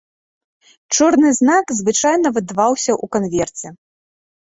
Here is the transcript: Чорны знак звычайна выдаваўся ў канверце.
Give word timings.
Чорны 0.95 1.29
знак 1.41 1.65
звычайна 1.83 2.27
выдаваўся 2.41 2.91
ў 3.03 3.15
канверце. 3.19 3.67